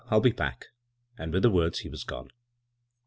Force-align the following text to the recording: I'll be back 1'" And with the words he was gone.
I'll 0.09 0.19
be 0.19 0.31
back 0.31 0.65
1'" 1.17 1.23
And 1.23 1.31
with 1.33 1.43
the 1.43 1.51
words 1.51 1.81
he 1.81 1.89
was 1.89 2.03
gone. 2.03 2.29